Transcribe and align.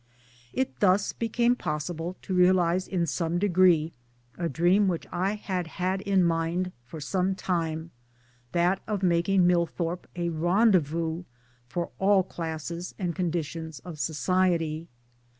It 0.51 0.79
thus 0.79 1.13
became 1.13 1.55
possible 1.55 2.15
to 2.23 2.33
realize 2.33 2.87
in 2.87 3.05
some 3.05 3.37
degree 3.37 3.93
a 4.35 4.49
dream 4.49 4.87
which 4.87 5.05
I 5.11 5.35
had 5.35 5.67
had 5.77 6.01
in 6.01 6.23
mind 6.23 6.71
for 6.83 6.99
some 6.99 7.35
time 7.35 7.91
that 8.51 8.81
of 8.87 9.03
making 9.03 9.45
Millthorpe 9.45 10.07
a 10.15 10.29
rendezvous 10.29 11.25
for 11.67 11.91
all 11.99 12.23
classes 12.23 12.95
and 12.97 13.15
conditions 13.15 13.77
of 13.81 13.99
society. 13.99 14.87